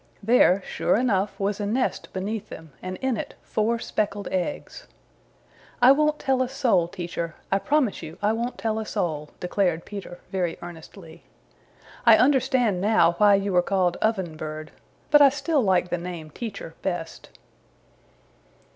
[0.23, 4.87] There, sure enough, was a nest beneath them, and in it four speckled eggs.
[5.79, 7.35] "I won't tell a soul, Teacher.
[7.51, 11.25] I promise you I won't tell a soul," declared Peter very earnestly.
[12.03, 14.71] "I understand now why you are called Oven Bird,
[15.11, 17.29] but I still like the name Teacher best."